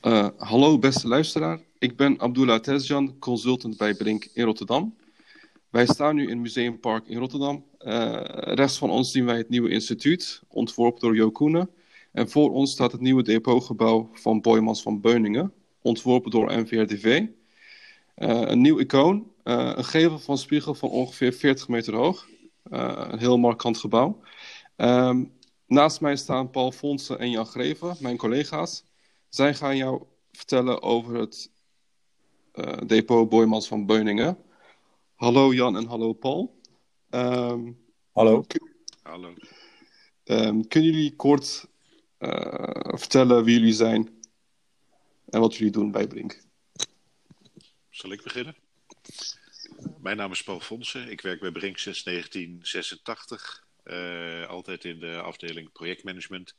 Uh, 0.00 0.28
hallo 0.36 0.78
beste 0.78 1.08
luisteraar, 1.08 1.60
ik 1.78 1.96
ben 1.96 2.20
Abdullah 2.20 2.60
Tezjan, 2.60 3.18
consultant 3.18 3.76
bij 3.76 3.94
Brink 3.94 4.28
in 4.32 4.44
Rotterdam. 4.44 4.96
Wij 5.70 5.86
staan 5.86 6.14
nu 6.14 6.28
in 6.28 6.40
Museumpark 6.40 7.06
in 7.06 7.18
Rotterdam. 7.18 7.64
Uh, 7.80 8.20
rechts 8.32 8.78
van 8.78 8.90
ons 8.90 9.10
zien 9.10 9.24
wij 9.24 9.36
het 9.36 9.48
nieuwe 9.48 9.70
instituut, 9.70 10.42
ontworpen 10.48 11.00
door 11.00 11.16
Jo 11.16 11.30
Koenen. 11.30 11.70
En 12.12 12.30
voor 12.30 12.50
ons 12.52 12.70
staat 12.70 12.92
het 12.92 13.00
nieuwe 13.00 13.22
depotgebouw 13.22 14.10
van 14.12 14.40
Boymans 14.40 14.82
van 14.82 15.00
Beuningen, 15.00 15.52
ontworpen 15.82 16.30
door 16.30 16.56
NVRDV. 16.58 17.04
Uh, 17.04 18.40
een 18.40 18.60
nieuw 18.60 18.78
icoon, 18.78 19.26
een 19.42 19.84
gevel 19.84 20.18
van 20.18 20.38
spiegel 20.38 20.74
van 20.74 20.88
ongeveer 20.88 21.32
40 21.32 21.68
meter 21.68 21.94
hoog. 21.94 22.28
een 22.62 23.18
heel 23.18 23.38
markant 23.38 23.78
gebouw. 23.78 24.20
Um, 24.76 25.32
naast 25.66 26.00
mij 26.00 26.16
staan 26.16 26.50
Paul 26.50 26.72
Fonsen 26.72 27.18
en 27.18 27.30
Jan 27.30 27.46
Greven, 27.46 27.96
mijn 27.98 28.16
collega's. 28.16 28.84
Zij 29.30 29.54
gaan 29.54 29.76
jou 29.76 30.02
vertellen 30.32 30.82
over 30.82 31.14
het 31.14 31.50
uh, 32.54 32.78
depot 32.86 33.28
Boymans 33.28 33.68
van 33.68 33.86
Beuningen. 33.86 34.38
Hallo 35.14 35.54
Jan 35.54 35.76
en 35.76 35.86
hallo 35.86 36.12
Paul. 36.12 36.60
Um, 37.10 37.78
hallo. 38.12 38.44
Hallo. 39.02 39.34
Um, 40.24 40.68
kunnen 40.68 40.92
jullie 40.92 41.16
kort 41.16 41.66
uh, 42.18 42.94
vertellen 42.96 43.44
wie 43.44 43.58
jullie 43.58 43.72
zijn 43.72 44.20
en 45.28 45.40
wat 45.40 45.56
jullie 45.56 45.72
doen 45.72 45.90
bij 45.90 46.06
Brink? 46.06 46.42
Zal 47.90 48.12
ik 48.12 48.22
beginnen? 48.22 48.56
Mijn 50.00 50.16
naam 50.16 50.32
is 50.32 50.42
Paul 50.42 50.60
Fonsen. 50.60 51.10
Ik 51.10 51.20
werk 51.20 51.40
bij 51.40 51.52
Brink 51.52 51.78
sinds 51.78 52.02
1986. 52.02 53.66
Uh, 53.84 54.46
altijd 54.48 54.84
in 54.84 54.98
de 54.98 55.20
afdeling 55.20 55.72
projectmanagement. 55.72 56.54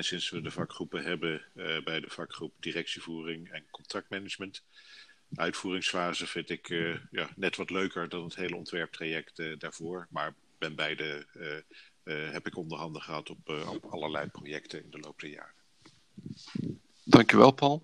En 0.00 0.06
sinds 0.06 0.30
we 0.30 0.40
de 0.40 0.50
vakgroepen 0.50 1.02
hebben 1.02 1.42
uh, 1.54 1.82
bij 1.84 2.00
de 2.00 2.10
vakgroep 2.10 2.52
directievoering 2.60 3.50
en 3.50 3.64
contractmanagement. 3.70 4.62
Uitvoeringsfase 5.34 6.26
vind 6.26 6.50
ik 6.50 6.68
uh, 6.68 6.96
ja, 7.10 7.28
net 7.36 7.56
wat 7.56 7.70
leuker 7.70 8.08
dan 8.08 8.24
het 8.24 8.36
hele 8.36 8.56
ontwerptraject 8.56 9.38
uh, 9.38 9.58
daarvoor. 9.58 10.06
Maar 10.10 10.34
ben 10.58 10.74
beide 10.74 11.26
heb 12.04 12.46
ik 12.46 12.56
onderhanden 12.56 13.02
gehad 13.02 13.30
op, 13.30 13.48
op 13.48 13.84
allerlei 13.84 14.26
projecten 14.26 14.84
in 14.84 14.90
de 14.90 14.98
loop 14.98 15.20
der 15.20 15.30
jaren. 15.30 15.54
Dankjewel, 17.04 17.50
Paul. 17.50 17.82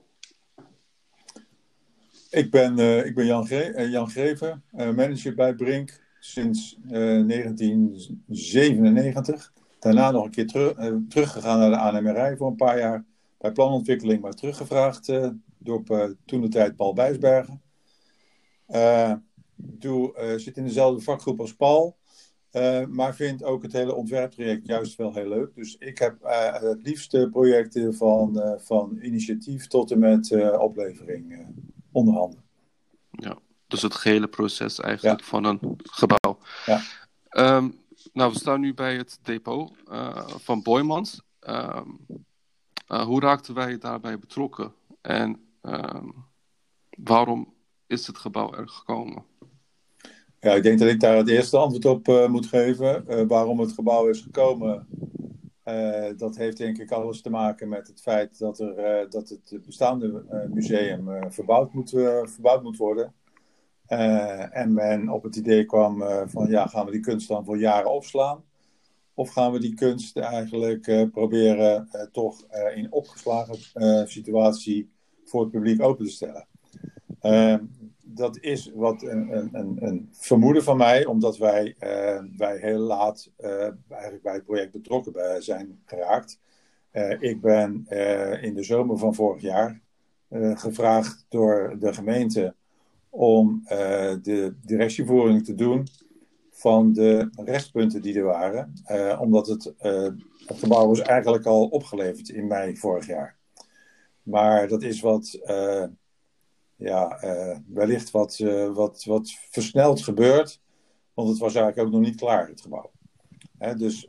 Ik 2.30 2.50
ben, 2.50 2.78
ik 3.06 3.14
ben 3.14 3.26
Jan, 3.26 3.46
Gre 3.46 3.88
Jan 3.90 4.10
Greven, 4.10 4.64
manager 4.70 5.34
bij 5.34 5.54
Brink 5.54 6.00
sinds 6.20 6.76
1997. 6.88 9.52
Daarna 9.86 10.10
nog 10.10 10.24
een 10.24 10.30
keer 10.30 10.46
terug, 10.46 10.78
uh, 10.78 10.96
teruggegaan 11.08 11.58
naar 11.58 11.70
de 11.70 11.76
ANMRI 11.76 12.36
voor 12.36 12.46
een 12.46 12.56
paar 12.56 12.78
jaar. 12.78 13.04
Bij 13.38 13.52
planontwikkeling, 13.52 14.22
maar 14.22 14.32
teruggevraagd 14.32 15.08
uh, 15.08 15.28
door 15.58 15.82
uh, 15.88 16.04
toen 16.24 16.40
de 16.40 16.48
tijd 16.48 16.76
Paul 16.76 16.92
Bijsbergen. 16.92 17.62
doe, 19.56 20.34
zit 20.36 20.56
in 20.56 20.64
dezelfde 20.64 21.02
vakgroep 21.02 21.40
als 21.40 21.54
Paul. 21.54 21.96
maar 22.88 23.14
vind 23.14 23.44
ook 23.44 23.62
het 23.62 23.72
hele 23.72 23.94
ontwerptraject 23.94 24.66
juist 24.66 24.96
wel 24.96 25.14
heel 25.14 25.28
leuk. 25.28 25.54
Dus 25.54 25.76
ik 25.78 25.98
heb 25.98 26.16
het 26.60 26.82
liefste 26.82 27.28
projecten 27.30 27.94
van, 27.94 28.58
van 28.58 28.98
initiatief 29.00 29.66
tot 29.66 29.90
en 29.90 29.98
met 29.98 30.56
oplevering 30.58 31.46
onderhanden. 31.92 32.42
Ja, 33.10 33.38
dus 33.66 33.82
het 33.82 33.94
gehele 33.94 34.28
proces 34.28 34.80
eigenlijk 34.80 35.20
ja. 35.20 35.26
van 35.26 35.44
een 35.44 35.78
gebouw. 35.82 36.38
Ja. 36.66 36.80
Um, 37.56 37.84
nou, 38.16 38.32
we 38.32 38.38
staan 38.38 38.60
nu 38.60 38.74
bij 38.74 38.96
het 38.96 39.18
depot 39.22 39.72
uh, 39.92 40.28
van 40.28 40.62
Boymans. 40.62 41.22
Um, 41.48 42.06
uh, 42.88 43.02
hoe 43.02 43.20
raakten 43.20 43.54
wij 43.54 43.78
daarbij 43.78 44.18
betrokken? 44.18 44.72
En 45.00 45.40
um, 45.62 46.14
waarom 46.98 47.54
is 47.86 48.06
het 48.06 48.18
gebouw 48.18 48.54
er 48.54 48.68
gekomen? 48.68 49.24
Ja, 50.40 50.52
ik 50.52 50.62
denk 50.62 50.78
dat 50.78 50.88
ik 50.88 51.00
daar 51.00 51.16
het 51.16 51.28
eerste 51.28 51.56
antwoord 51.56 51.84
op 51.84 52.08
uh, 52.08 52.28
moet 52.28 52.46
geven. 52.46 53.26
waarom 53.28 53.60
het 53.60 53.72
gebouw 53.72 54.08
is 54.08 54.20
gekomen, 54.20 54.86
dat 56.16 56.36
heeft 56.36 56.56
denk 56.56 56.78
ik 56.78 56.90
alles 56.90 57.20
te 57.20 57.30
maken 57.30 57.68
met 57.68 57.86
het 57.86 58.00
feit 58.00 58.38
dat, 58.38 58.58
er, 58.58 59.10
dat 59.10 59.28
het 59.28 59.66
bestaande 59.66 60.24
museum 60.48 61.32
verbouwd, 61.32 61.72
moet, 61.72 61.90
verbouwd 62.24 62.62
moet 62.62 62.76
worden. 62.76 63.14
Uh, 63.88 64.56
en 64.56 64.72
men 64.72 65.08
op 65.08 65.22
het 65.22 65.36
idee 65.36 65.64
kwam 65.64 66.02
uh, 66.02 66.22
van 66.26 66.48
ja, 66.48 66.66
gaan 66.66 66.86
we 66.86 66.92
die 66.92 67.00
kunst 67.00 67.28
dan 67.28 67.44
voor 67.44 67.58
jaren 67.58 67.92
opslaan? 67.92 68.44
Of 69.14 69.30
gaan 69.30 69.52
we 69.52 69.60
die 69.60 69.74
kunst 69.74 70.16
eigenlijk 70.16 70.86
uh, 70.86 71.10
proberen 71.10 71.88
toch 72.12 72.46
in 72.74 72.92
opgeslagen 72.92 73.56
situatie 74.08 74.90
voor 75.24 75.40
het 75.40 75.50
publiek 75.50 75.82
open 75.82 76.04
te 76.04 76.10
stellen? 76.10 76.46
Ehm, 77.20 77.64
dat 78.04 78.38
is 78.40 78.70
wat 78.74 79.02
een, 79.02 79.36
een, 79.52 79.76
een, 79.80 80.08
vermoeden 80.12 80.62
van 80.62 80.76
mij, 80.76 81.04
omdat 81.04 81.36
wij, 81.36 81.76
wij 82.36 82.56
heel 82.56 82.78
laat 82.78 83.30
eigenlijk 83.88 84.22
bij 84.22 84.34
het 84.34 84.44
project 84.44 84.72
betrokken 84.72 85.42
zijn 85.42 85.80
geraakt. 85.84 86.40
ik 87.20 87.40
ben 87.40 87.86
in 88.40 88.54
de 88.54 88.62
zomer 88.62 88.98
van 88.98 89.14
vorig 89.14 89.42
jaar 89.42 89.80
gevraagd 90.54 91.26
door 91.28 91.76
de 91.78 91.92
gemeente 91.92 92.54
om 93.16 93.60
uh, 93.62 93.68
de 94.22 94.54
directievoering 94.62 95.44
te 95.44 95.54
doen 95.54 95.86
van 96.50 96.92
de 96.92 97.30
restpunten 97.34 98.02
die 98.02 98.18
er 98.18 98.24
waren. 98.24 98.72
Uh, 98.90 99.18
omdat 99.20 99.46
het, 99.46 99.74
uh, 99.82 100.08
het 100.46 100.58
gebouw 100.58 100.86
was 100.86 101.00
eigenlijk 101.00 101.46
al 101.46 101.66
opgeleverd 101.66 102.28
in 102.28 102.46
mei 102.46 102.76
vorig 102.76 103.06
jaar. 103.06 103.36
Maar 104.22 104.68
dat 104.68 104.82
is 104.82 105.00
wat, 105.00 105.40
ja, 106.76 107.18
wellicht 107.66 108.10
wat, 108.10 108.38
wat, 108.72 109.04
wat 109.04 109.30
versneld 109.50 110.02
gebeurd. 110.02 110.60
Want 111.14 111.28
het 111.28 111.38
was 111.38 111.54
eigenlijk 111.54 111.86
ook 111.86 111.94
nog 111.94 112.02
niet 112.02 112.20
klaar, 112.20 112.48
het 112.48 112.60
gebouw. 112.60 112.90
Hè, 113.58 113.74
dus 113.74 114.06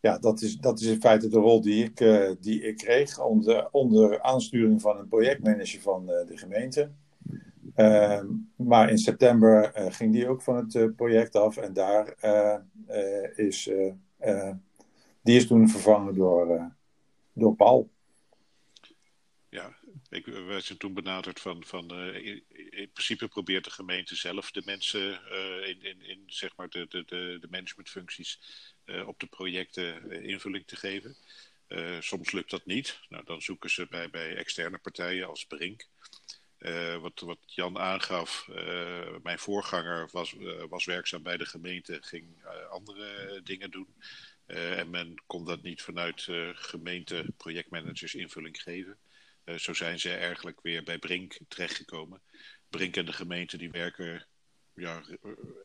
ja, 0.00 0.18
dat 0.18 0.40
is, 0.40 0.56
dat 0.56 0.80
is 0.80 0.86
in 0.86 1.00
feite 1.00 1.28
de 1.28 1.38
rol 1.38 1.60
die 1.60 1.84
ik, 1.84 1.96
die 2.40 2.62
ik 2.62 2.76
kreeg 2.76 3.20
onder, 3.20 3.68
onder 3.70 4.22
aansturing 4.22 4.80
van 4.80 4.98
een 4.98 5.08
projectmanager 5.08 5.80
van 5.80 6.06
de 6.06 6.36
gemeente. 6.36 6.90
Uh, 7.76 8.22
maar 8.56 8.90
in 8.90 8.98
september 8.98 9.78
uh, 9.78 9.92
ging 9.92 10.12
die 10.12 10.28
ook 10.28 10.42
van 10.42 10.56
het 10.56 10.74
uh, 10.74 10.94
project 10.96 11.36
af 11.36 11.56
en 11.56 11.72
daar 11.72 12.14
uh, 12.24 13.38
is, 13.38 13.70
die 15.22 15.36
is 15.36 15.46
toen 15.46 15.68
vervangen 15.68 16.14
door, 16.14 16.72
door 17.32 17.54
Paul. 17.54 17.90
Ja, 19.48 19.76
ik 20.08 20.26
werd 20.26 20.78
toen 20.78 20.94
benaderd 20.94 21.40
van, 21.40 21.64
van 21.64 21.94
in, 21.94 22.42
in, 22.70 22.90
principe 22.92 23.28
probeert 23.28 23.64
de 23.64 23.70
gemeente 23.70 24.16
zelf 24.16 24.50
de 24.50 24.62
mensen 24.64 25.20
in, 25.64 25.82
in, 25.82 26.02
in 26.02 26.22
zeg 26.26 26.56
maar 26.56 26.68
de, 26.68 26.86
de, 26.88 27.04
de, 27.06 27.38
de 27.40 27.48
managementfuncties 27.50 28.40
op 29.06 29.20
de 29.20 29.26
projecten 29.26 30.10
invulling 30.22 30.66
te 30.66 30.76
geven. 30.76 31.16
soms 32.00 32.32
lukt 32.32 32.50
dat 32.50 32.66
niet. 32.66 33.00
Nou, 33.08 33.24
dan 33.24 33.42
zoeken 33.42 33.70
ze 33.70 33.86
bij, 33.90 34.10
bij 34.10 34.36
externe 34.36 34.78
partijen 34.78 35.28
als 35.28 35.46
Brink. 35.46 35.88
Uh, 36.66 36.96
wat, 36.96 37.20
wat, 37.20 37.38
Jan 37.46 37.78
aangaf, 37.78 38.46
uh, 38.50 39.16
mijn 39.22 39.38
voorganger 39.38 40.08
was, 40.12 40.32
uh, 40.32 40.62
was, 40.68 40.84
werkzaam 40.84 41.22
bij 41.22 41.36
de 41.36 41.46
gemeente, 41.46 41.98
ging 42.00 42.44
andere 42.70 43.40
dingen 43.44 43.70
doen. 43.70 43.94
en 44.46 44.90
men 44.90 45.22
kon 45.26 45.44
dat 45.44 45.62
niet 45.62 45.82
vanuit 45.82 46.28
gemeente 46.54 47.24
projectmanagers 47.36 48.14
invulling 48.14 48.62
geven. 48.62 48.98
zo 49.56 49.72
zijn 49.74 50.00
ze 50.00 50.14
eigenlijk 50.14 50.60
weer 50.62 50.82
bij 50.82 50.98
Brink 50.98 51.38
terechtgekomen. 51.48 52.20
Brink 52.70 52.96
en 52.96 53.06
de 53.06 53.12
gemeente 53.12 53.56
die 53.56 53.70
werken 53.70 54.26
ja, 54.74 55.02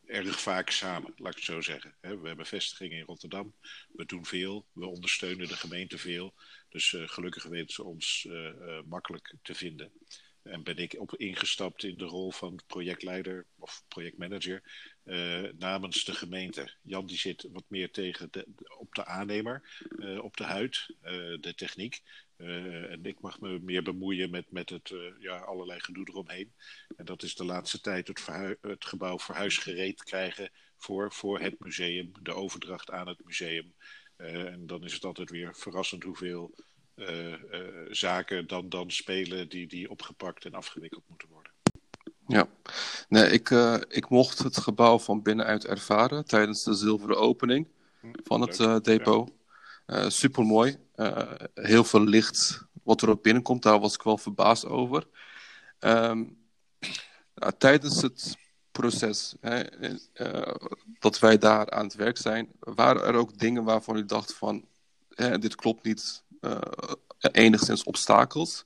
erg 0.05 0.39
vaak 0.39 0.69
samen, 0.69 1.13
laat 1.15 1.31
ik 1.31 1.37
het 1.37 1.45
zo 1.45 1.61
zeggen. 1.61 1.95
We 2.01 2.27
hebben 2.27 2.45
vestigingen 2.45 2.97
in 2.97 3.05
Rotterdam, 3.05 3.53
we 3.91 4.05
doen 4.05 4.25
veel, 4.25 4.65
we 4.71 4.85
ondersteunen 4.85 5.47
de 5.47 5.55
gemeente 5.55 5.97
veel. 5.97 6.33
Dus 6.69 6.95
gelukkig 7.05 7.43
weten 7.43 7.73
ze 7.73 7.83
ons 7.83 8.27
makkelijk 8.85 9.33
te 9.41 9.53
vinden. 9.53 9.91
En 10.43 10.63
ben 10.63 10.77
ik 10.77 10.95
op 10.99 11.15
ingestapt 11.15 11.83
in 11.83 11.97
de 11.97 12.05
rol 12.05 12.31
van 12.31 12.59
projectleider 12.67 13.45
of 13.57 13.83
projectmanager 13.87 14.63
uh, 15.05 15.49
namens 15.57 16.03
de 16.03 16.13
gemeente. 16.13 16.73
Jan 16.81 17.05
die 17.05 17.17
zit 17.17 17.47
wat 17.51 17.63
meer 17.67 17.91
tegen 17.91 18.29
op 18.77 18.95
de 18.95 19.05
aannemer, 19.05 19.79
uh, 19.89 20.23
op 20.23 20.37
de 20.37 20.43
huid, 20.43 20.85
uh, 21.03 21.11
de 21.39 21.53
techniek. 21.55 22.01
en 22.37 22.99
ik 23.03 23.19
mag 23.19 23.39
me 23.39 23.59
meer 23.59 23.83
bemoeien 23.83 24.29
met, 24.29 24.51
met 24.51 24.69
het 24.69 24.93
ja, 25.19 25.37
allerlei 25.37 25.79
gedoe 25.79 26.07
eromheen. 26.09 26.53
En 26.95 27.05
dat 27.05 27.23
is 27.23 27.35
de 27.35 27.45
laatste 27.45 27.81
tijd 27.81 28.07
het, 28.07 28.25
het 28.61 28.85
gebouw 28.85 29.19
verhuisgereed 29.19 30.03
krijgen 30.03 30.49
voor, 30.77 31.11
voor 31.11 31.39
het 31.39 31.59
museum, 31.59 32.11
de 32.21 32.33
overdracht 32.33 32.91
aan 32.91 33.07
het 33.07 33.25
museum. 33.25 33.73
en 34.15 34.67
dan 34.67 34.83
is 34.83 34.93
het 34.93 35.05
altijd 35.05 35.29
weer 35.29 35.55
verrassend 35.55 36.03
hoeveel 36.03 36.55
zaken 37.89 38.47
dan, 38.47 38.69
dan 38.69 38.91
spelen 38.91 39.49
die, 39.49 39.67
die 39.67 39.89
opgepakt 39.89 40.45
en 40.45 40.53
afgewikkeld 40.53 41.03
moeten 41.07 41.27
worden. 41.31 41.51
Ja, 42.27 42.47
nee, 43.09 43.31
ik, 43.31 43.49
uh, 43.49 43.75
ik 43.87 44.09
mocht 44.09 44.39
het 44.39 44.57
gebouw 44.57 44.99
van 44.99 45.21
binnenuit 45.21 45.65
ervaren 45.65 46.25
tijdens 46.25 46.63
de 46.63 46.73
zilveren 46.73 47.17
opening 47.17 47.67
hm, 47.99 48.07
van 48.23 48.41
het 48.41 48.83
depot. 48.83 49.31
Ja. 49.85 50.09
super 50.09 50.45
mooi, 50.45 50.77
heel 51.53 51.83
veel 51.83 52.03
licht 52.03 52.65
wat 52.83 53.01
er 53.01 53.09
ook 53.09 53.23
binnenkomt, 53.23 53.63
daar 53.63 53.79
was 53.79 53.93
ik 53.93 54.01
wel 54.01 54.17
verbaasd 54.17 54.65
over. 54.65 55.07
Ehm, 55.79 56.23
tijdens 57.57 58.01
het 58.01 58.37
proces 58.71 59.35
hè, 59.41 59.63
uh, 60.13 60.55
dat 60.99 61.19
wij 61.19 61.37
daar 61.37 61.69
aan 61.69 61.85
het 61.85 61.93
werk 61.93 62.17
zijn, 62.17 62.51
waren 62.59 63.03
er 63.03 63.13
ook 63.13 63.37
dingen 63.37 63.63
waarvan 63.63 63.97
u 63.97 64.05
dacht 64.05 64.33
van, 64.33 64.65
hè, 65.09 65.39
dit 65.39 65.55
klopt 65.55 65.83
niet, 65.83 66.23
uh, 66.29 66.30
enigszins 67.31 67.83
obstakels? 67.83 68.65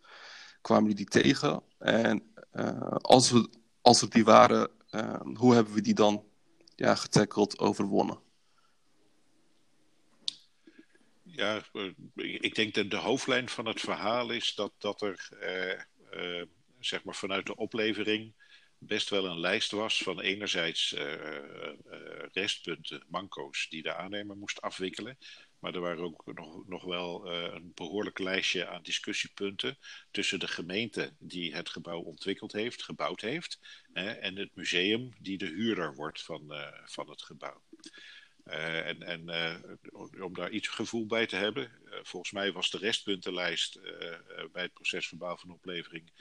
Kwamen 0.62 0.90
jullie 0.90 1.06
die 1.10 1.22
tegen? 1.22 1.64
En 1.80 2.34
uh, 2.54 2.92
als, 2.92 3.32
we, 3.32 3.50
als 3.82 4.02
er 4.02 4.10
die 4.10 4.24
waren, 4.24 4.70
hoe 5.34 5.54
hebben 5.54 5.74
we 5.74 5.82
die 5.82 5.94
dan 5.94 6.26
ja, 6.76 6.96
getackeld, 6.96 7.60
overwonnen? 7.60 8.20
Ja, 11.24 11.62
ik 12.14 12.56
denk 12.56 12.74
dat 12.74 12.90
de 12.90 12.98
hoofdlijn 12.98 13.50
van 13.50 13.66
het 13.66 13.80
verhaal 13.80 14.32
is 14.32 14.56
dat, 14.56 14.72
dat 14.78 15.02
er 15.02 15.30
zeg 16.80 17.04
maar 17.04 17.16
vanuit 17.16 17.46
de 17.46 17.56
oplevering 17.56 18.34
best 18.78 19.10
wel 19.10 19.26
een 19.26 19.40
lijst 19.40 19.72
was 19.72 19.98
van 19.98 20.20
enerzijds 20.20 20.96
restpunten, 22.32 23.04
manco's, 23.08 23.68
die 23.70 23.82
de 23.82 23.96
aannemer 23.96 24.38
moest 24.38 24.62
afwikkelen. 24.62 25.18
Maar 25.66 25.74
er 25.74 25.82
waren 25.82 26.04
ook 26.04 26.24
nog, 26.26 26.68
nog 26.68 26.84
wel 26.84 27.32
uh, 27.32 27.54
een 27.54 27.72
behoorlijk 27.76 28.20
lijstje 28.20 28.68
aan 28.68 28.82
discussiepunten 28.82 29.78
tussen 30.12 30.40
de 30.40 30.48
gemeente 30.48 31.16
die 31.20 31.56
het 31.56 31.70
gebouw 31.70 32.00
ontwikkeld 32.00 32.52
heeft, 32.52 32.84
gebouwd 32.84 33.22
heeft, 33.22 33.60
en 33.94 34.36
het 34.36 34.56
museum 34.56 35.14
die 35.20 35.38
de 35.38 35.46
huurder 35.46 35.96
wordt 35.96 36.24
van, 36.24 36.54
van 36.86 37.10
het 37.10 37.22
gebouw. 37.22 37.62
en 38.44 39.02
en 39.02 39.30
om 40.22 40.34
daar 40.34 40.50
iets 40.50 40.68
gevoel 40.68 41.06
bij 41.06 41.26
te 41.26 41.36
hebben, 41.36 41.72
volgens 42.04 42.32
mij 42.32 42.52
was 42.52 42.70
de 42.70 42.78
restpuntenlijst 42.78 43.80
bij 44.52 44.64
het 44.64 44.74
proces 44.74 45.08
verbouw 45.08 45.38
van 45.38 45.52
oplevering 45.52 46.12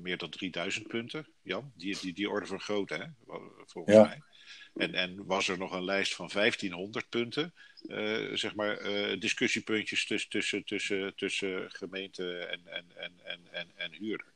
meer 0.00 0.16
dan 0.16 0.30
3000 0.30 0.88
punten, 0.88 1.26
Jan. 1.42 1.72
Die, 1.74 1.98
die, 2.00 2.12
die 2.12 2.30
orde 2.30 2.46
van 2.46 2.60
grootte, 2.60 2.94
hè? 2.94 3.06
volgens 3.66 3.96
ja. 3.96 4.02
mij. 4.02 4.22
En, 4.74 4.94
en 4.94 5.26
was 5.26 5.48
er 5.48 5.58
nog 5.58 5.72
een 5.72 5.84
lijst 5.84 6.14
van 6.14 6.30
1500 6.32 7.08
punten, 7.08 7.54
uh, 7.86 8.34
zeg 8.36 8.54
maar, 8.54 8.90
uh, 8.90 9.20
discussiepuntjes 9.20 10.06
tussen, 10.06 10.30
tussen, 10.30 10.64
tussen, 10.64 11.14
tussen 11.14 11.70
gemeente 11.70 12.38
en, 12.38 12.60
en, 12.66 12.84
en, 12.94 13.12
en, 13.22 13.40
en, 13.50 13.70
en 13.76 13.92
huurder. 13.92 14.32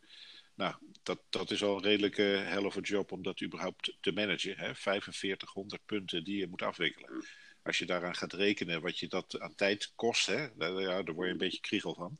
Nou, 0.54 0.74
dat, 1.02 1.20
dat 1.30 1.50
is 1.50 1.62
al 1.62 1.76
een 1.76 1.82
redelijke 1.82 2.22
hell 2.22 2.64
of 2.64 2.76
a 2.76 2.80
job 2.80 3.12
om 3.12 3.22
dat 3.22 3.42
überhaupt 3.42 3.96
te 4.00 4.12
managen. 4.12 4.58
Hè? 4.58 4.74
4500 4.74 5.86
punten 5.86 6.24
die 6.24 6.36
je 6.36 6.48
moet 6.48 6.62
afwikkelen 6.62 7.24
als 7.66 7.78
je 7.78 7.86
daaraan 7.86 8.14
gaat 8.14 8.32
rekenen 8.32 8.80
wat 8.80 8.98
je 8.98 9.08
dat 9.08 9.40
aan 9.40 9.54
tijd 9.54 9.92
kost, 9.94 10.26
hè, 10.26 10.48
ja, 10.58 11.02
daar 11.02 11.14
word 11.14 11.26
je 11.26 11.32
een 11.32 11.38
beetje 11.38 11.60
kriegel 11.60 11.94
van. 11.94 12.18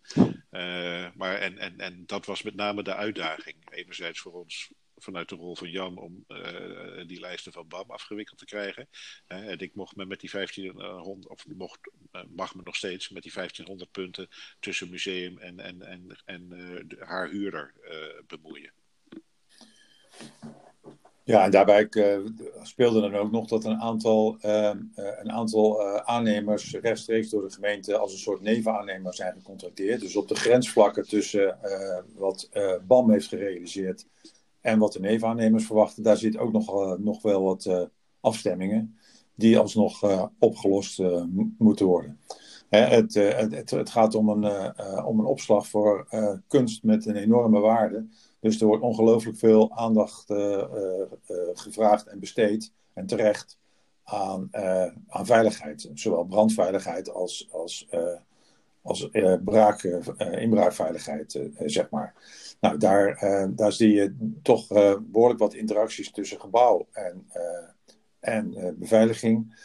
Uh, 0.50 1.08
maar 1.14 1.38
en, 1.38 1.58
en, 1.58 1.78
en 1.78 2.02
dat 2.06 2.26
was 2.26 2.42
met 2.42 2.54
name 2.54 2.82
de 2.82 2.94
uitdaging. 2.94 3.56
Enerzijds 3.70 4.20
voor 4.20 4.32
ons 4.32 4.70
vanuit 4.96 5.28
de 5.28 5.34
rol 5.34 5.56
van 5.56 5.70
Jan 5.70 5.98
om 5.98 6.24
uh, 6.28 7.06
die 7.06 7.20
lijsten 7.20 7.52
van 7.52 7.68
BAM 7.68 7.90
afgewikkeld 7.90 8.38
te 8.38 8.44
krijgen. 8.44 8.88
En 9.26 9.58
ik 9.58 9.74
mocht 9.74 9.96
me 9.96 10.06
met 10.06 10.20
die 10.20 10.30
1500, 10.30 11.28
of 11.28 11.46
mocht, 11.46 11.78
mag 12.28 12.54
me 12.54 12.60
nog 12.64 12.76
steeds 12.76 13.08
met 13.08 13.22
die 13.22 13.32
1500 13.32 13.90
punten 13.90 14.28
tussen 14.60 14.90
museum 14.90 15.38
en, 15.38 15.60
en, 15.60 15.82
en, 15.82 16.16
en 16.24 16.48
de, 16.48 16.96
haar 16.98 17.28
huurder 17.28 17.72
bemoeien. 18.26 18.72
Ja, 21.24 21.44
en 21.44 21.50
daarbij 21.50 21.88
speelde 22.62 23.00
dan 23.00 23.14
ook 23.14 23.30
nog 23.30 23.48
dat 23.48 23.64
een 23.64 23.80
aantal, 23.80 24.38
uh, 24.42 24.70
een 24.94 25.32
aantal 25.32 25.84
aannemers 26.04 26.74
rechtstreeks 26.74 27.28
door 27.28 27.42
de 27.42 27.54
gemeente 27.54 27.96
als 27.96 28.12
een 28.12 28.18
soort 28.18 28.40
nevenaannemer 28.40 29.14
zijn 29.14 29.32
gecontracteerd. 29.32 30.00
Dus 30.00 30.16
op 30.16 30.28
de 30.28 30.34
grensvlakken 30.34 31.08
tussen 31.08 31.58
wat 32.14 32.48
BAM 32.86 33.10
heeft 33.10 33.28
gerealiseerd 33.28 34.06
en 34.66 34.78
wat 34.78 34.92
de 34.92 35.00
nevenaannemers 35.00 35.66
verwachten, 35.66 36.02
daar 36.02 36.16
zit 36.16 36.38
ook 36.38 36.52
nog, 36.52 36.98
nog 36.98 37.22
wel 37.22 37.42
wat 37.42 37.88
afstemmingen 38.20 38.98
die 39.34 39.58
alsnog 39.58 40.02
opgelost 40.38 41.02
moeten 41.58 41.86
worden. 41.86 42.20
Hè, 42.68 42.78
het, 42.78 43.14
het, 43.14 43.70
het, 43.70 43.90
gaat 43.90 44.14
om 44.14 44.28
een, 44.28 44.72
om 45.04 45.18
een 45.18 45.26
opslag 45.26 45.68
voor 45.68 46.08
kunst 46.48 46.82
met 46.82 47.06
een 47.06 47.16
enorme 47.16 47.60
waarde 47.60 48.06
dus 48.46 48.60
er 48.60 48.66
wordt 48.66 48.82
ongelooflijk 48.82 49.38
veel 49.38 49.72
aandacht 49.72 50.24
gevraagd 51.52 52.06
en 52.06 52.18
besteed, 52.18 52.72
en 52.92 53.06
terecht, 53.06 53.58
aan, 54.04 54.48
aan 55.08 55.26
veiligheid. 55.26 55.90
Zowel 55.94 56.24
brandveiligheid 56.24 57.10
als, 57.10 57.48
als, 57.52 57.88
als 58.82 59.08
braak, 59.44 59.82
inbraakveiligheid, 60.18 61.40
zeg 61.64 61.90
maar. 61.90 62.14
Nou, 62.60 62.78
daar, 62.78 63.18
daar 63.54 63.72
zie 63.72 63.92
je 63.92 64.32
toch 64.42 64.66
behoorlijk 65.02 65.38
wat 65.38 65.54
interacties 65.54 66.10
tussen 66.10 66.40
gebouw 66.40 66.86
en, 66.92 67.26
en 68.20 68.76
beveiliging, 68.78 69.60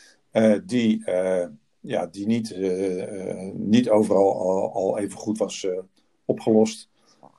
die, 0.65 1.03
ja, 1.79 2.07
die 2.07 2.25
niet, 2.25 2.55
niet 3.53 3.89
overal 3.89 4.71
al, 4.73 4.97
even 4.97 5.17
goed 5.17 5.38
was 5.38 5.67
opgelost. 6.25 6.89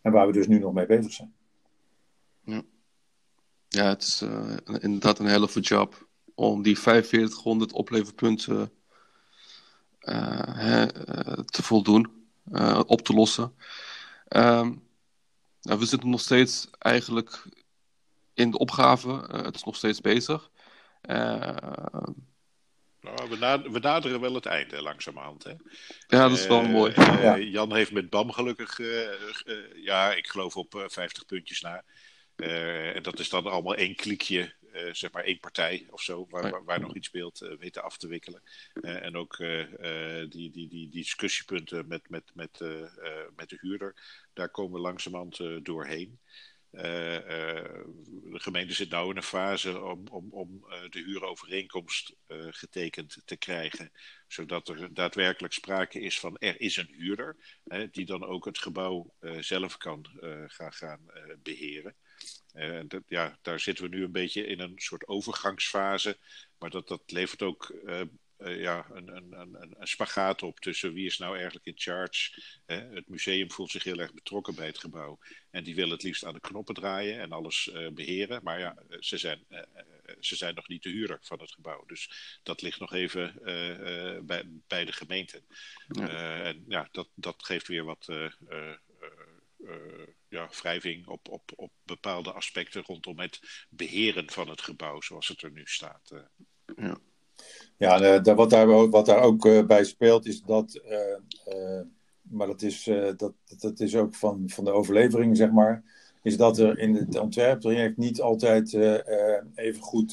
En 0.03 0.13
waar 0.13 0.27
we 0.27 0.33
dus 0.33 0.47
nu 0.47 0.59
nog 0.59 0.73
mee 0.73 0.87
bezig 0.87 1.13
zijn. 1.13 1.35
Ja, 2.45 2.63
ja 3.69 3.89
het 3.89 4.03
is 4.03 4.25
inderdaad 4.79 5.19
een 5.19 5.27
hele 5.27 5.61
job 5.61 6.09
om 6.35 6.63
die 6.63 6.79
4500 6.79 7.73
opleverpunten 7.73 8.71
te 11.45 11.63
voldoen, 11.63 12.13
op 12.87 13.01
te 13.01 13.13
lossen. 13.13 13.55
Um, 14.29 14.91
nou, 15.63 15.79
we 15.79 15.87
zitten 15.87 16.11
nog 16.11 16.21
steeds 16.21 16.69
eigenlijk 16.79 17.43
in 18.35 18.51
de 18.51 18.59
opgave. 18.59 19.25
het 19.31 19.55
is 19.55 19.65
nog 19.65 19.77
steeds 19.77 20.01
bezig. 20.01 20.51
Nou, 23.03 23.29
we, 23.71 23.79
naderen 23.81 24.21
wel 24.21 24.35
het 24.35 24.47
einde 24.47 24.83
langzamerhand. 24.83 25.45
Hè? 25.45 25.51
Ja, 26.07 26.29
dat 26.29 26.39
is 26.39 26.47
wel 26.47 26.63
uh, 26.63 26.71
mooi. 26.71 26.95
Uh, 26.99 27.53
Jan 27.53 27.75
heeft 27.75 27.93
met 27.93 28.11
BAM 28.11 28.33
gelukkig, 28.33 28.79
uh, 28.79 29.09
ja, 29.75 30.13
ik 30.15 30.27
geloof 30.27 30.57
op 30.57 30.85
50 30.87 31.27
puntjes 31.27 31.61
na. 31.61 31.85
en 32.37 33.03
dat 33.03 33.19
is 33.19 33.29
dan 33.29 33.47
allemaal 33.47 33.75
één 33.75 33.95
klikje, 33.95 34.55
zeg 34.93 35.13
maar 35.13 35.25
één 35.25 35.41
partij 35.41 35.87
of 35.91 36.03
zo, 36.03 36.27
waar, 36.31 36.51
waar, 36.51 36.65
waar 36.65 36.81
nog 36.81 36.95
iets 36.95 37.07
speelt, 37.07 37.39
weten 37.59 37.83
af 37.83 37.97
te 37.97 38.09
wikkelen. 38.09 38.43
en 38.81 39.17
ook 39.17 39.37
die, 39.37 40.29
die, 40.29 40.51
die, 40.51 40.69
die 40.69 40.89
discussiepunten 40.89 41.89
met, 41.89 42.11
met, 42.11 42.31
met, 42.35 42.61
met 43.37 43.49
de 43.49 43.59
huurder, 43.61 43.95
daar 44.33 44.49
komen 44.51 44.73
we 44.73 44.81
langzamerhand 44.81 45.65
doorheen. 45.65 46.19
Uh, 46.73 47.15
uh, 47.15 47.85
de 48.07 48.41
gemeente 48.41 48.75
zit 48.75 48.91
nu 48.91 48.99
in 48.99 49.17
een 49.17 49.23
fase 49.23 49.81
om, 49.81 50.07
om, 50.11 50.29
om 50.31 50.65
uh, 50.69 50.91
de 50.91 50.99
huurovereenkomst 50.99 52.15
getekend 52.51 53.23
te 53.25 53.37
krijgen. 53.37 53.93
Zodat 54.29 54.69
er 54.69 54.95
daadwerkelijk 54.95 55.55
sprake 55.55 56.01
is 56.01 56.21
van 56.21 56.37
er 56.39 56.61
is 56.61 56.77
een 56.77 56.95
huurder. 56.97 57.37
Hè, 57.65 57.91
die 57.91 58.07
dan 58.07 58.25
ook 58.25 58.45
het 58.45 58.59
gebouw 58.59 59.15
zelf 59.41 59.77
kan 59.77 60.07
gaan, 60.47 60.73
gaan 60.73 61.11
beheren. 61.43 61.95
Dat, 62.87 63.03
ja, 63.07 63.39
daar 63.43 63.61
zitten 63.61 63.85
we 63.85 63.97
nu 63.97 64.05
een 64.05 64.13
beetje 64.13 64.47
in 64.47 64.61
een 64.61 64.75
soort 64.77 65.09
overgangsfase. 65.09 66.19
Maar 66.59 66.71
dat, 66.71 66.89
dat 66.89 67.03
levert 67.07 67.43
ook 67.43 67.75
uh, 68.47 68.61
ja, 68.61 68.87
een, 68.93 69.17
een, 69.17 69.33
een, 69.41 69.75
een, 69.79 69.87
spagaat 69.87 70.43
op 70.43 70.61
tussen 70.61 70.93
wie 70.93 71.07
is 71.07 71.19
nou 71.19 71.35
eigenlijk 71.35 71.67
in 71.67 71.73
charge. 71.77 72.43
Hè? 72.67 72.77
Het 72.77 73.09
museum 73.09 73.51
voelt 73.51 73.71
zich 73.71 73.85
heel 73.85 73.99
erg 73.99 74.15
betrokken 74.15 74.55
bij 74.55 74.67
het 74.67 74.79
gebouw. 74.79 75.19
En 75.51 75.65
die 75.65 75.75
wil 75.75 75.91
het 75.91 76.03
liefst 76.03 76.25
aan 76.25 76.35
de 76.35 76.41
knoppen 76.41 76.75
draaien 76.75 77.21
en 77.21 77.33
alles 77.33 77.71
uh, 77.73 77.91
beheren. 77.91 78.41
Maar 78.43 78.59
ja, 78.59 78.77
eh, 78.89 78.97
ze 79.01 79.19
zijn, 79.19 79.45
uh, 79.49 79.61
ze 80.21 80.37
zijn 80.37 80.55
nog 80.55 80.69
niet 80.69 80.83
de 80.83 80.91
huurder 80.91 81.19
van 81.23 81.41
het 81.41 81.53
gebouw. 81.53 81.85
Dus 81.87 82.39
dat 82.43 82.63
ligt 82.63 82.81
nog 82.81 82.93
even 82.93 83.35
bij, 84.27 84.45
bij 84.67 84.85
de 84.85 84.93
gemeente. 84.93 85.43
Ja. 85.89 86.09
en 86.43 86.65
ja, 86.69 86.89
dat, 86.91 87.09
dat 87.15 87.45
geeft 87.45 87.69
weer 87.69 87.85
wat 87.85 88.09
ja, 90.29 90.49
wrijving 90.61 91.07
op, 91.07 91.29
op, 91.29 91.53
op 91.57 91.71
bepaalde 91.83 92.33
aspecten 92.33 92.83
rondom 92.83 93.19
het 93.19 93.67
beheren 93.71 94.31
van 94.31 94.49
het 94.49 94.61
gebouw 94.61 95.01
zoals 95.01 95.29
het 95.29 95.43
er 95.43 95.53
nu 95.53 95.63
staat. 95.65 96.13
Ja. 96.77 96.99
Ja, 97.77 98.19
uh, 98.27 98.35
wat, 98.35 98.51
daar, 98.51 98.91
wat 98.91 99.07
daar 99.07 99.23
ook 99.23 99.67
bij 99.67 99.85
speelt 99.85 100.27
is 100.27 100.43
dat, 100.43 100.83
maar 102.23 102.47
dat 102.47 102.63
is, 102.63 102.85
dat, 103.17 103.33
dat 103.59 103.81
is 103.81 103.97
ook 103.97 104.15
van, 104.15 104.43
van 104.47 104.65
de 104.65 104.71
overlevering, 104.71 105.37
zeg 105.37 105.51
maar, 105.51 105.83
is 106.23 106.37
dat 106.37 106.59
er 106.59 106.79
in 106.79 106.95
het 106.95 107.19
ontwerptraject 107.19 107.97
niet 107.97 108.21
altijd 108.21 108.75
even 109.55 109.83
goed 109.83 110.13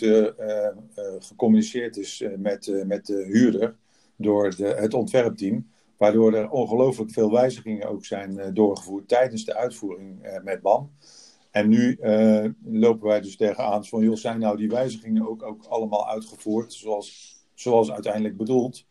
gecommuniceerd 1.19 1.97
is 1.97 2.23
met, 2.37 2.83
met 2.85 3.05
de 3.05 3.23
huurder 3.23 3.75
door 4.15 4.55
de, 4.55 4.65
het 4.67 4.93
ontwerpteam. 4.93 5.71
Waardoor 5.99 6.33
er 6.33 6.49
ongelooflijk 6.49 7.11
veel 7.11 7.31
wijzigingen 7.31 7.89
ook 7.89 8.05
zijn 8.05 8.53
doorgevoerd 8.53 9.07
tijdens 9.07 9.45
de 9.45 9.55
uitvoering 9.55 10.39
met 10.43 10.61
BAM. 10.61 10.91
En 11.51 11.69
nu 11.69 11.97
uh, 12.01 12.45
lopen 12.63 13.07
wij 13.07 13.21
dus 13.21 13.35
tegenaan 13.35 13.85
van, 13.85 14.03
joh, 14.03 14.15
zijn 14.15 14.39
nou 14.39 14.57
die 14.57 14.69
wijzigingen 14.69 15.29
ook, 15.29 15.43
ook 15.43 15.65
allemaal 15.65 16.09
uitgevoerd 16.09 16.73
zoals, 16.73 17.37
zoals 17.53 17.91
uiteindelijk 17.91 18.37
bedoeld? 18.37 18.87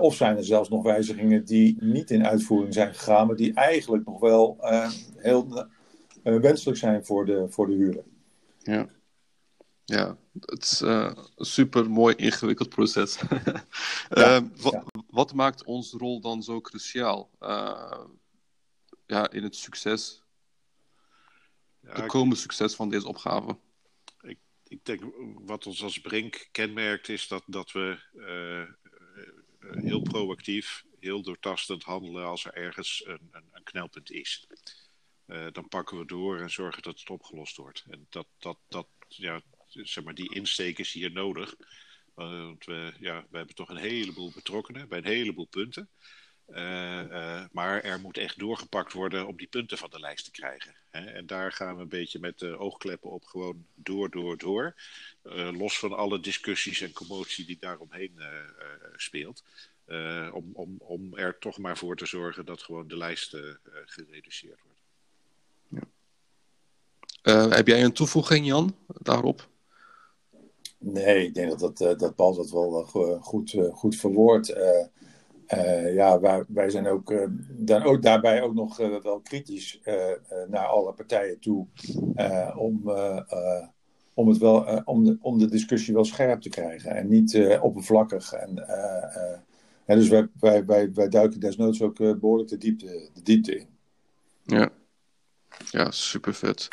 of 0.00 0.14
zijn 0.14 0.36
er 0.36 0.44
zelfs 0.44 0.68
nog 0.68 0.82
wijzigingen 0.82 1.44
die 1.44 1.76
niet 1.80 2.10
in 2.10 2.26
uitvoering 2.26 2.74
zijn 2.74 2.94
gegaan, 2.94 3.26
maar 3.26 3.36
die 3.36 3.54
eigenlijk 3.54 4.06
nog 4.06 4.20
wel 4.20 4.56
heel 5.16 5.66
wenselijk 6.22 6.78
zijn 6.78 7.04
voor 7.04 7.26
de, 7.26 7.46
voor 7.48 7.66
de 7.66 7.74
huurder? 7.74 8.04
Ja. 8.58 8.86
Ja, 9.90 10.16
het 10.40 10.62
is 10.62 10.80
een 10.80 11.16
super 11.36 11.90
mooi 11.90 12.14
ingewikkeld 12.14 12.68
proces. 12.68 13.18
wat, 14.62 14.84
wat, 15.08 15.34
maakt 15.34 15.64
onze 15.64 15.98
rol 15.98 16.20
dan 16.20 16.42
zo 16.42 16.60
cruciaal 16.60 17.30
ja, 19.06 19.30
in 19.30 19.42
het 19.42 19.56
succes, 19.56 20.22
ja, 21.80 21.94
de 21.94 22.06
komende 22.06 22.36
succes 22.36 22.74
van 22.74 22.88
deze 22.88 23.06
opgave? 23.06 23.58
ik 24.70 24.84
denk 24.84 25.02
wat 25.44 25.66
ons 25.66 25.82
als 25.82 26.00
Brink 26.00 26.48
kenmerkt 26.50 27.08
is 27.08 27.28
dat, 27.28 27.42
dat 27.46 27.72
we 27.72 27.98
heel 29.58 30.02
proactief, 30.02 30.84
heel 31.00 31.22
doortastend 31.22 31.82
handelen 31.82 32.24
als 32.24 32.44
er 32.44 32.54
ergens 32.54 33.02
een, 33.06 33.28
een, 33.30 33.48
een 33.52 33.62
knelpunt 33.62 34.10
is. 34.10 34.46
Dan 35.26 35.68
pakken 35.68 35.98
we 35.98 36.04
door 36.04 36.38
en 36.38 36.50
zorgen 36.50 36.82
dat 36.82 36.98
het 36.98 37.10
opgelost 37.10 37.56
wordt. 37.56 37.84
En 37.88 38.06
dat, 38.08 38.26
dat, 38.38 38.58
dat, 38.68 38.86
ja, 39.08 39.42
zeg 39.70 40.04
maar, 40.04 40.14
die 40.14 40.34
insteek 40.34 40.78
is 40.78 40.92
hier 40.92 41.12
nodig. 41.12 41.54
Want 42.14 42.64
we, 42.64 42.92
ja, 42.98 43.26
we 43.30 43.36
hebben 43.36 43.54
toch 43.54 43.68
een 43.68 43.76
heleboel 43.76 44.32
betrokkenen 44.34 44.88
bij 44.88 44.98
een 44.98 45.04
heleboel 45.04 45.46
punten. 45.46 45.88
Uh, 46.54 47.02
uh, 47.10 47.42
maar 47.52 47.82
er 47.82 48.00
moet 48.00 48.18
echt 48.18 48.38
doorgepakt 48.38 48.92
worden 48.92 49.26
om 49.26 49.36
die 49.36 49.46
punten 49.46 49.78
van 49.78 49.90
de 49.90 50.00
lijst 50.00 50.24
te 50.24 50.30
krijgen. 50.30 50.74
Hè? 50.90 51.04
En 51.04 51.26
daar 51.26 51.52
gaan 51.52 51.76
we 51.76 51.82
een 51.82 51.88
beetje 51.88 52.18
met 52.18 52.38
de 52.38 52.58
oogkleppen 52.58 53.10
op 53.10 53.24
gewoon 53.24 53.66
door, 53.74 54.10
door, 54.10 54.38
door. 54.38 54.74
Los 55.52 55.78
van 55.78 55.92
alle 55.92 56.20
discussies 56.20 56.80
en 56.80 56.92
commotie 56.92 57.46
die 57.46 57.56
daaromheen 57.60 58.20
speelt. 58.96 59.42
om, 60.32 60.50
om, 60.52 60.76
om 60.78 61.16
er 61.16 61.38
toch 61.38 61.58
maar 61.58 61.78
voor 61.78 61.96
te 61.96 62.06
zorgen 62.06 62.44
dat 62.44 62.62
gewoon 62.62 62.88
de 62.88 62.96
lijst 62.96 63.36
gereduceerd 63.86 64.58
wordt. 64.62 64.80
Ja. 67.22 67.48
heb 67.48 67.66
jij 67.66 67.84
een 67.84 67.92
toevoeging, 67.92 68.46
Jan, 68.46 68.76
daarop? 68.86 69.49
Nee, 70.82 71.26
ik 71.26 71.34
denk 71.34 71.58
dat, 71.58 71.78
dat, 71.78 71.98
dat 71.98 72.14
Paul 72.14 72.34
dat 72.34 72.50
wel 72.50 72.84
goed, 73.20 73.56
goed 73.72 73.96
verwoordt. 73.96 74.50
Uh, 74.50 75.94
ja, 75.94 76.20
wij, 76.20 76.44
wij 76.48 76.70
zijn 76.70 76.86
ook, 76.86 77.14
dan 77.48 77.82
ook 77.82 78.02
daarbij 78.02 78.42
ook 78.42 78.54
nog 78.54 78.76
wel 78.76 79.20
kritisch 79.20 79.80
naar 80.48 80.66
alle 80.66 80.92
partijen 80.92 81.40
toe. 81.40 81.66
om, 82.56 82.90
om, 84.14 84.28
het 84.28 84.38
wel, 84.38 84.82
om, 84.84 85.04
de, 85.04 85.18
om 85.20 85.38
de 85.38 85.48
discussie 85.48 85.94
wel 85.94 86.04
scherp 86.04 86.40
te 86.40 86.48
krijgen 86.48 86.90
en 86.90 87.08
niet 87.08 87.58
oppervlakkig. 87.60 88.32
En, 88.32 88.54
dus 89.86 90.08
wij, 90.08 90.28
wij, 90.40 90.64
wij, 90.64 90.92
wij 90.92 91.08
duiken 91.08 91.40
desnoods 91.40 91.82
ook 91.82 91.96
behoorlijk 91.96 92.48
de 92.48 92.58
diepte, 92.58 93.08
de 93.14 93.22
diepte 93.22 93.58
in. 93.58 93.66
Ja, 94.42 94.70
ja 95.70 95.90
super 95.90 96.34
vet. 96.34 96.68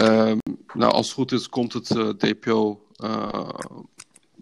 Um, 0.00 0.38
nou, 0.74 0.92
als 0.92 1.06
het 1.06 1.14
goed 1.14 1.32
is, 1.32 1.48
komt 1.48 1.72
het 1.72 1.86
DPO 2.18 2.86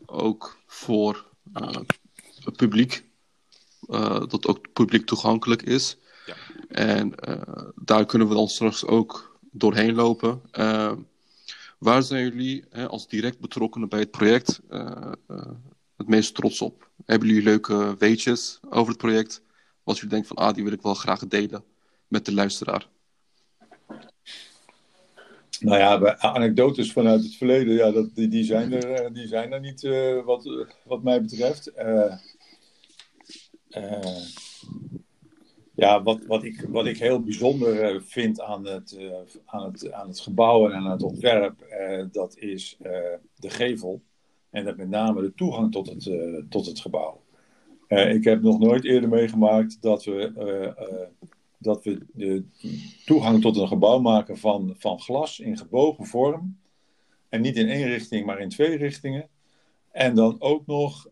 ook 0.07 0.59
voor 0.67 1.27
het 2.45 2.57
publiek 2.57 3.05
uh, 3.89 4.27
dat 4.29 4.47
ook 4.47 4.73
publiek 4.73 5.07
toegankelijk 5.07 5.63
is. 5.63 5.97
Ja. 6.27 6.35
En 6.69 7.15
daar 7.75 8.07
kunnen 8.07 8.29
we 8.29 8.35
dan 8.35 8.49
straks 8.49 8.85
ook 8.85 9.39
doorheen 9.51 9.95
lopen. 9.95 10.43
Waar 11.79 12.03
zijn 12.03 12.23
jullie 12.23 12.65
hè, 12.71 12.89
als 12.89 13.09
direct 13.09 13.41
betrokkenen 13.41 13.89
bij 13.89 14.01
het 14.01 14.11
project 14.11 14.61
het 15.97 16.09
meest 16.09 16.35
trots 16.35 16.61
op? 16.61 16.91
Hebben 17.05 17.29
jullie 17.29 17.43
leuke 17.43 17.95
weetjes 17.99 18.61
over 18.69 18.89
het 18.89 18.99
project? 18.99 19.43
Wat 19.83 19.95
jullie 19.95 20.11
denken 20.11 20.29
van, 20.29 20.47
ah, 20.47 20.55
die 20.55 20.65
wil 20.65 20.73
ik 20.73 20.83
wel 20.83 20.95
graag 20.95 21.27
delen 21.27 21.65
met 22.09 22.25
de 22.25 22.35
luisteraar? 22.35 22.89
Nou 25.61 25.79
ja, 25.79 26.17
anekdotes 26.17 26.93
vanuit 26.93 27.23
het 27.23 27.35
verleden, 27.35 27.75
ja, 27.75 27.91
dat, 27.91 28.15
die, 28.15 28.29
die, 28.29 28.45
zijn, 28.45 28.73
er, 28.73 29.13
die 29.13 29.27
zijn 29.27 29.53
er 29.53 29.61
niet 29.61 29.89
wat, 30.25 30.67
wat 30.85 31.03
mij 31.03 31.21
betreft. 31.23 31.73
Ja, 35.77 36.03
wat, 36.03 36.27
wat, 36.27 36.45
ik, 36.45 36.67
wat 36.69 36.87
ik 36.87 36.99
heel 36.99 37.21
bijzonder 37.21 37.83
eh, 37.83 38.01
vind 38.01 38.41
aan 38.41 38.67
het, 38.67 38.99
aan 39.45 39.65
het, 39.65 39.93
aan 39.93 40.09
het 40.09 40.21
gebouw 40.21 40.71
en 40.71 40.73
aan 40.73 40.91
het 40.91 41.03
ontwerp, 41.03 41.55
dat 42.13 42.37
is 42.39 42.77
de 43.37 43.51
gevel. 43.51 44.03
En 44.51 44.65
dat 44.65 44.77
met 44.77 44.89
name 44.89 45.21
de 45.21 45.35
toegang 45.35 45.73
tot 45.73 45.89
het, 45.89 46.11
tot 46.51 46.67
het 46.67 46.81
gebouw. 46.81 47.23
ik 47.89 48.25
heb 48.25 48.43
nog 48.43 48.59
nooit 48.59 48.85
eerder 48.85 49.09
meegemaakt 49.09 49.83
dat 49.83 50.05
we, 50.05 50.33
dat 51.59 51.85
we 51.85 52.07
de 52.13 52.45
toegang 53.05 53.41
tot 53.41 53.57
een 53.57 53.69
gebouw 53.69 53.99
maken 53.99 54.39
van, 54.39 54.75
van 54.79 55.01
glas 55.01 55.41
in 55.41 55.59
gebogen 55.59 56.07
vorm. 56.07 56.59
En 57.29 57.41
niet 57.41 57.57
in 57.57 57.69
één 57.69 57.87
richting, 57.87 58.27
maar 58.27 58.41
in 58.41 58.49
twee 58.49 58.77
richtingen. 58.77 59.29
En 59.91 60.15
dan 60.15 60.37
ook 60.39 60.67
nog 60.67 61.09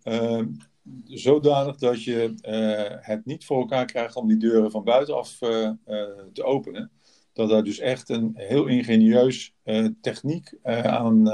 zodanig 1.04 1.76
dat 1.76 2.02
je 2.02 2.34
uh, 2.42 3.06
het 3.06 3.24
niet 3.24 3.44
voor 3.44 3.60
elkaar 3.60 3.86
krijgt 3.86 4.16
om 4.16 4.28
die 4.28 4.36
deuren 4.36 4.70
van 4.70 4.84
buitenaf 4.84 5.40
uh, 5.40 5.50
uh, 5.50 6.02
te 6.32 6.44
openen. 6.44 6.90
Dat 7.32 7.48
daar 7.48 7.64
dus 7.64 7.78
echt 7.78 8.08
een 8.08 8.32
heel 8.34 8.66
ingenieus 8.66 9.54
techniek 10.00 10.54
aan, 10.62 11.30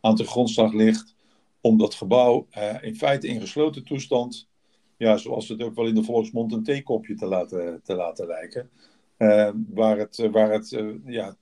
aan 0.00 0.14
de 0.14 0.24
grondslag 0.24 0.72
ligt 0.72 1.14
om 1.60 1.78
dat 1.78 1.94
gebouw 1.94 2.46
in 2.80 2.96
feite 2.96 3.28
in 3.28 3.40
gesloten 3.40 3.84
toestand, 3.84 4.48
ja, 5.00 5.16
zoals 5.16 5.48
het 5.48 5.62
ook 5.62 5.74
wel 5.74 5.86
in 5.86 5.94
de 5.94 6.02
volksmond 6.02 6.52
een 6.52 6.62
theekopje 6.62 7.14
te 7.14 7.26
laten, 7.26 7.80
te 7.84 7.94
laten 7.94 8.26
lijken. 8.26 8.70
waar, 9.68 9.98
het, 9.98 10.28
waar, 10.30 10.52
het, 10.52 10.82
ja, 11.04 11.36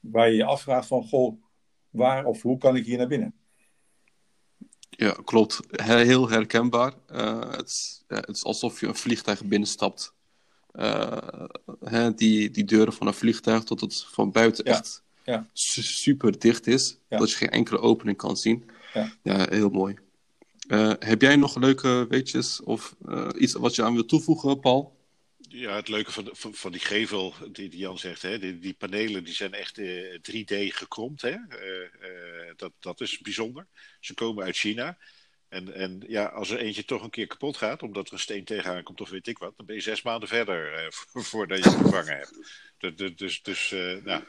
waar 0.00 0.30
je 0.30 0.36
je 0.36 0.44
afvraagt 0.44 0.86
van, 0.86 1.04
goh, 1.04 1.42
waar 1.90 2.24
of 2.24 2.42
hoe 2.42 2.58
kan 2.58 2.76
ik 2.76 2.84
hier 2.84 2.98
naar 2.98 3.06
binnen? 3.06 3.34
Ja, 4.90 5.16
klopt. 5.24 5.60
Heel 5.70 6.28
herkenbaar. 6.28 6.92
Uh, 7.12 7.40
het, 7.50 8.04
het, 8.06 8.28
is, 8.28 8.44
alsof 8.44 8.80
je 8.80 8.86
een 8.86 8.94
vliegtuig 8.94 9.44
binnenstapt. 9.44 10.14
Hè, 11.80 12.14
die, 12.14 12.50
die 12.50 12.64
deuren 12.64 12.92
van 12.92 13.06
een 13.06 13.14
vliegtuig, 13.14 13.64
tot 13.64 13.80
het 13.80 14.04
van 14.04 14.30
buiten 14.30 14.64
echt 14.64 15.02
ja. 15.24 15.48
super 15.52 16.38
dicht 16.38 16.66
is. 16.66 16.98
Dat 17.08 17.30
je 17.30 17.36
geen 17.36 17.50
enkele 17.50 17.78
opening 17.78 18.16
kan 18.16 18.36
zien. 18.36 18.70
Ja, 18.92 19.12
ja 19.22 19.46
heel 19.50 19.70
mooi. 19.70 19.96
Uh, 20.68 20.92
heb 20.98 21.20
jij 21.20 21.36
nog 21.36 21.56
leuke 21.56 22.06
weetjes 22.08 22.62
of 22.62 22.94
iets 23.38 23.52
wat 23.52 23.74
je 23.74 23.82
aan 23.82 23.94
wilt 23.94 24.08
toevoegen, 24.08 24.60
Paul? 24.60 25.02
Ja, 25.48 25.76
het 25.76 25.88
leuke 25.88 26.12
van, 26.12 26.28
van, 26.32 26.72
die 26.72 26.80
gevel, 26.80 27.34
die, 27.52 27.68
die, 27.68 27.78
Jan 27.78 27.98
zegt, 27.98 28.22
hè, 28.22 28.38
die, 28.38 28.58
die 28.58 28.74
panelen 28.74 29.24
die 29.24 29.34
zijn 29.34 29.54
echt 29.54 29.80
3D 30.30 30.54
gekromd. 30.68 31.22
Hè? 31.22 31.36
dat, 32.56 32.72
dat 32.80 33.00
is 33.00 33.18
bijzonder. 33.18 33.66
Ze 34.00 34.14
komen 34.14 34.44
uit 34.44 34.56
China. 34.56 34.98
En, 35.48 35.74
en 35.74 36.02
ja, 36.08 36.24
als 36.24 36.50
er 36.50 36.58
eentje 36.58 36.84
toch 36.84 37.02
een 37.02 37.10
keer 37.10 37.26
kapot 37.26 37.56
gaat, 37.56 37.82
omdat 37.82 38.06
er 38.06 38.12
een 38.12 38.18
steen 38.18 38.44
tegenaan 38.44 38.82
komt 38.82 39.00
of 39.00 39.10
weet 39.10 39.26
ik 39.26 39.38
wat, 39.38 39.56
dan 39.56 39.66
ben 39.66 39.74
je 39.74 39.82
zes 39.82 40.02
maanden 40.02 40.28
verder 40.28 40.72
eh, 40.72 40.90
voordat 41.30 41.58
je 41.58 41.70
het 41.70 41.78
vervangen 41.78 42.16
hebt. 42.16 42.38
Dus, 42.96 43.16
dus, 43.16 43.42
dus 43.42 43.70
nou, 44.02 44.22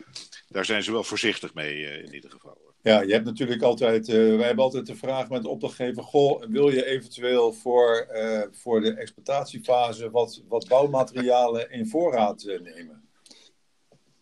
daar 0.47 0.65
zijn 0.65 0.83
ze 0.83 0.91
wel 0.91 1.03
voorzichtig 1.03 1.53
mee 1.53 2.03
in 2.03 2.13
ieder 2.13 2.31
geval. 2.31 2.64
Ja, 2.85 3.01
je 3.01 3.13
hebt 3.13 3.25
natuurlijk 3.25 3.61
altijd, 3.61 4.07
uh, 4.07 4.35
wij 4.35 4.45
hebben 4.45 4.63
altijd 4.63 4.85
de 4.85 4.95
vraag 4.95 5.29
met 5.29 5.41
de 5.41 5.49
opdrachtgever, 5.49 6.03
goh, 6.03 6.43
wil 6.49 6.69
je 6.69 6.85
eventueel 6.85 7.53
voor, 7.53 8.07
voor 8.51 8.81
de 8.81 8.93
exploitatiefase 8.93 10.11
wat, 10.11 10.43
wat 10.47 10.67
bouwmaterialen 10.67 11.71
in 11.71 11.87
voorraad 11.87 12.43
nemen? 12.43 13.03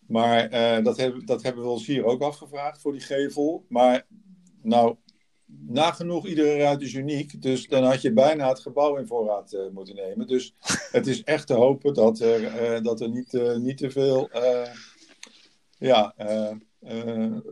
Maar 0.06 0.50
dat, 0.82 0.96
hebben, 0.96 1.26
dat 1.26 1.42
hebben 1.42 1.62
we 1.62 1.68
ons 1.68 1.86
hier 1.86 2.04
ook 2.04 2.22
afgevraagd 2.22 2.80
voor 2.80 2.92
die 2.92 3.00
gevel. 3.00 3.64
Maar 3.68 4.06
nou, 4.62 4.96
nagenoeg 5.46 6.26
iedere 6.26 6.56
ruit 6.56 6.82
is 6.82 6.92
uniek. 6.92 7.42
Dus 7.42 7.66
dan 7.68 7.84
had 7.84 8.02
je 8.02 8.12
bijna 8.12 8.48
het 8.48 8.60
gebouw 8.60 8.96
in 8.96 9.06
voorraad 9.06 9.68
moeten 9.72 9.94
nemen. 9.94 10.26
Dus 10.26 10.54
het 10.90 11.06
is 11.06 11.22
echt 11.22 11.46
te 11.46 11.54
hopen 11.54 11.94
dat 11.94 12.20
er, 12.20 12.82
dat 12.82 13.00
er 13.00 13.10
niet, 13.10 13.32
niet 13.56 13.78
te 13.78 13.90
veel 13.90 14.30
ja, 15.78 16.14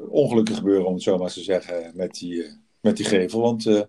ongelukken 0.09 0.55
gebeuren, 0.55 0.87
om 0.87 0.95
het 0.95 1.03
zo 1.03 1.19
maar 1.19 1.33
te 1.33 1.43
zeggen, 1.43 1.93
met 1.95 2.15
die, 2.15 2.45
met 2.81 2.97
die 2.97 3.07
gevel. 3.07 3.41
Want 3.41 3.87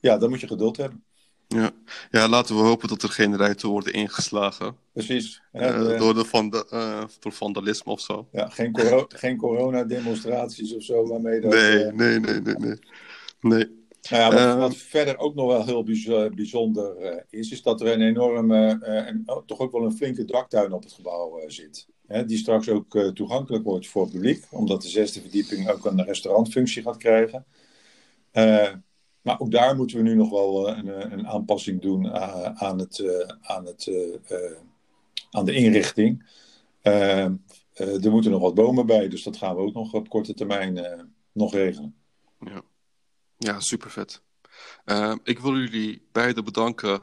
ja, 0.00 0.18
dan 0.18 0.30
moet 0.30 0.40
je 0.40 0.46
geduld 0.46 0.76
hebben. 0.76 1.04
Ja. 1.48 1.70
ja, 2.10 2.28
laten 2.28 2.56
we 2.56 2.62
hopen 2.62 2.88
dat 2.88 3.02
er 3.02 3.08
geen 3.08 3.36
ruiten 3.36 3.68
worden 3.68 3.92
ingeslagen. 3.92 4.76
Precies. 4.92 5.42
de... 5.52 5.96
door, 5.98 6.14
de 6.14 7.06
door 7.20 7.32
vandalisme 7.32 7.92
of 7.92 8.00
zo. 8.00 8.28
Ja, 8.32 8.48
geen, 8.48 8.72
coro 8.72 9.04
geen 9.08 9.36
coronademonstraties 9.36 10.74
of 10.74 10.82
zo 10.82 11.06
waarmee 11.06 11.40
dat... 11.40 11.52
Nee, 11.52 11.84
nee, 11.84 12.18
nee, 12.18 12.40
nee, 12.40 12.54
nee. 12.54 12.78
Nee. 13.40 13.78
Nou 14.08 14.22
ja, 14.22 14.30
wat, 14.30 14.56
uh, 14.56 14.60
wat, 14.60 14.76
verder 14.76 15.18
ook 15.18 15.34
nog 15.34 15.46
wel 15.46 15.64
heel 15.64 15.82
bijzonder 16.34 17.14
uh, 17.14 17.20
is, 17.30 17.50
is 17.50 17.62
dat 17.62 17.80
er 17.80 17.86
een 17.86 18.00
enorme, 18.00 18.80
uh, 18.82 19.06
en 19.06 19.22
oh, 19.26 19.42
toch 19.46 19.58
ook 19.58 19.72
wel 19.72 19.84
een 19.84 19.96
flinke 19.96 20.24
daktuin 20.24 20.72
op 20.72 20.82
het 20.82 20.92
gebouw 20.92 21.42
zit. 21.46 21.86
Hè, 22.10 22.24
die 22.24 22.38
straks 22.38 22.68
ook 22.68 22.98
toegankelijk 23.14 23.64
wordt 23.64 23.88
voor 23.88 24.02
het 24.02 24.12
publiek, 24.12 24.46
omdat 24.50 24.82
de 24.82 24.88
zesde 24.88 25.20
verdieping 25.20 25.68
ook 25.68 25.84
een 25.84 26.04
restaurantfunctie 26.04 26.82
gaat 26.82 26.96
krijgen. 26.96 27.44
maar 29.22 29.40
ook 29.40 29.50
daar 29.50 29.76
moeten 29.76 29.96
we 29.96 30.02
nu 30.02 30.14
nog 30.14 30.30
wel 30.30 30.68
een, 30.68 31.12
een 31.12 31.26
aanpassing 31.26 31.82
doen 31.82 32.12
aan, 32.60 32.78
het, 32.78 33.04
aan, 33.40 33.66
het, 33.66 33.90
aan 35.30 35.44
de 35.44 35.52
inrichting. 35.52 36.24
er 36.82 38.10
moeten 38.10 38.30
nog 38.30 38.40
wat 38.40 38.54
bomen 38.54 38.86
bij, 38.86 39.08
dus 39.08 39.22
dat 39.22 39.36
gaan 39.36 39.56
we 39.56 39.62
ook 39.62 39.74
nog 39.74 39.92
op 39.92 40.08
korte 40.08 40.34
termijn 40.34 40.86
nog 41.32 41.52
regelen. 41.52 41.94
Ja, 42.40 42.62
ja 43.38 43.60
super 43.60 43.90
vet. 43.90 44.22
Ik 45.22 45.38
wil 45.38 45.56
jullie 45.56 46.02
beiden 46.12 46.44
bedanken 46.44 47.00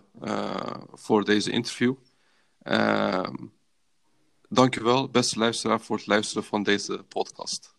voor 0.93 1.23
deze 1.23 1.51
interview. 1.51 1.95
Uh, 2.63 3.29
dankjewel, 4.49 5.09
beste 5.09 5.39
luisteraar, 5.39 5.81
voor 5.81 5.97
het 5.97 6.07
luisteren 6.07 6.43
van 6.43 6.63
deze 6.63 7.03
podcast. 7.07 7.76